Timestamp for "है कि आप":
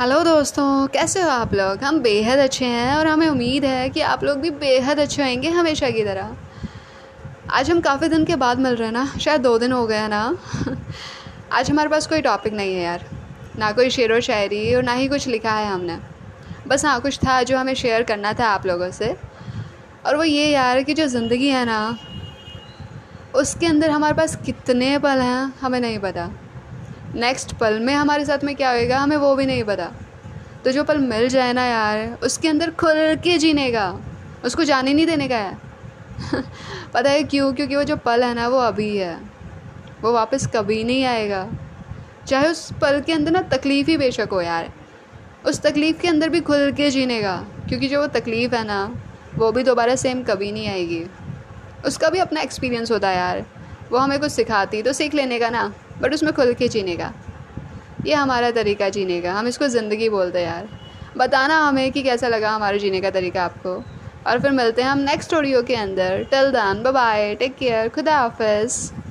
3.64-4.24